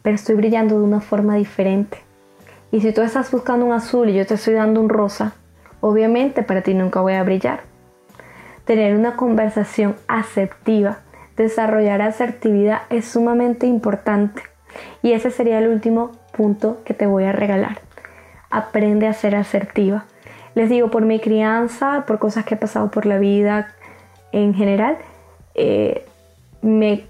[0.02, 1.98] pero estoy brillando de una forma diferente.
[2.70, 5.32] Y si tú estás buscando un azul y yo te estoy dando un rosa,
[5.80, 7.60] obviamente para ti nunca voy a brillar.
[8.66, 10.98] Tener una conversación asertiva,
[11.36, 14.42] desarrollar asertividad es sumamente importante.
[15.02, 17.87] Y ese sería el último punto que te voy a regalar
[18.50, 20.04] aprende a ser asertiva.
[20.54, 23.68] Les digo, por mi crianza, por cosas que he pasado por la vida
[24.32, 24.98] en general,
[25.54, 26.04] eh,
[26.62, 27.04] me,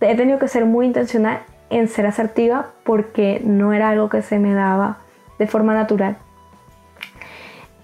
[0.00, 1.40] he tenido que ser muy intencional
[1.70, 4.98] en ser asertiva porque no era algo que se me daba
[5.38, 6.16] de forma natural.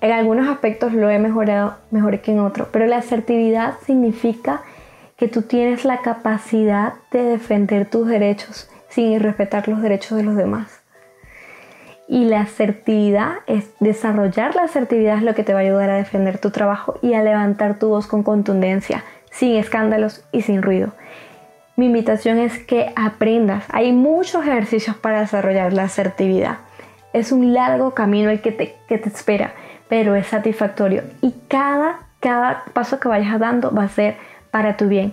[0.00, 4.62] En algunos aspectos lo he mejorado mejor que en otros, pero la asertividad significa
[5.16, 10.36] que tú tienes la capacidad de defender tus derechos sin respetar los derechos de los
[10.36, 10.77] demás.
[12.09, 15.96] Y la asertividad es desarrollar la asertividad es lo que te va a ayudar a
[15.96, 20.92] defender tu trabajo y a levantar tu voz con contundencia, sin escándalos y sin ruido.
[21.76, 23.64] Mi invitación es que aprendas.
[23.68, 26.56] Hay muchos ejercicios para desarrollar la asertividad.
[27.12, 29.52] Es un largo camino el que te, que te espera,
[29.88, 31.04] pero es satisfactorio.
[31.20, 34.16] Y cada, cada paso que vayas dando va a ser
[34.50, 35.12] para tu bien.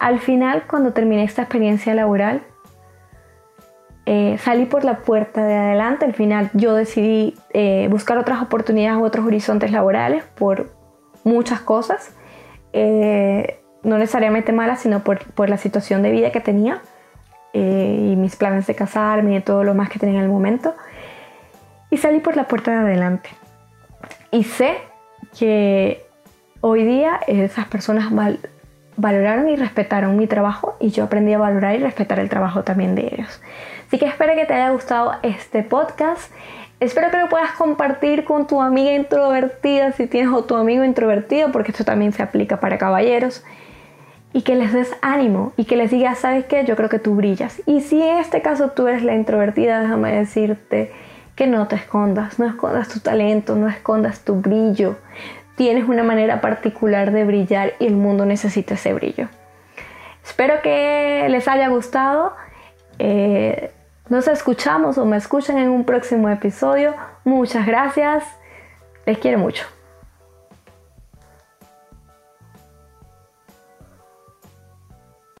[0.00, 2.42] Al final, cuando termine esta experiencia laboral,
[4.12, 6.04] eh, salí por la puerta de adelante.
[6.04, 10.72] Al final yo decidí eh, buscar otras oportunidades u otros horizontes laborales por
[11.22, 12.12] muchas cosas.
[12.72, 16.82] Eh, no necesariamente malas, sino por, por, la situación de vida que tenía
[17.52, 20.74] y mis planes de casarme y todo lo más que tenía en el momento.
[21.88, 23.30] Y salí por la puerta de adelante.
[24.32, 24.76] Y sé
[25.38, 26.04] que
[26.60, 28.12] hoy día esas personas
[28.96, 32.96] valoraron y respetaron mi trabajo y yo aprendí a valorar y respetar el trabajo también
[32.96, 33.40] de ellos.
[33.90, 36.32] Así que espero que te haya gustado este podcast.
[36.78, 41.50] Espero que lo puedas compartir con tu amiga introvertida si tienes o tu amigo introvertido,
[41.50, 43.44] porque esto también se aplica para caballeros.
[44.32, 46.64] Y que les des ánimo y que les digas, ¿sabes qué?
[46.64, 47.62] Yo creo que tú brillas.
[47.66, 50.92] Y si en este caso tú eres la introvertida, déjame decirte
[51.34, 54.98] que no te escondas, no escondas tu talento, no escondas tu brillo.
[55.56, 59.26] Tienes una manera particular de brillar y el mundo necesita ese brillo.
[60.22, 62.36] Espero que les haya gustado.
[63.00, 63.72] Eh,
[64.10, 66.94] nos escuchamos o me escuchan en un próximo episodio.
[67.24, 68.24] Muchas gracias.
[69.06, 69.64] Les quiero mucho.